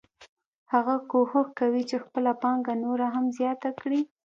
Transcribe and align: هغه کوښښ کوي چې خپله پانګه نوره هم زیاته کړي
هغه 0.73 0.95
کوښښ 1.11 1.47
کوي 1.59 1.83
چې 1.89 1.95
خپله 2.03 2.31
پانګه 2.41 2.73
نوره 2.85 3.07
هم 3.15 3.25
زیاته 3.37 3.69
کړي 3.79 4.01